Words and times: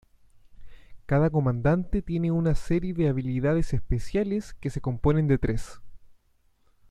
Cada 1.05 1.29
comandante 1.29 2.01
tiene 2.01 2.31
una 2.31 2.55
serie 2.55 2.91
de 2.95 3.07
habilidades 3.07 3.71
especiales 3.71 4.55
que 4.55 4.71
se 4.71 4.81
componen 4.81 5.27
de 5.27 5.37
tres. 5.37 5.79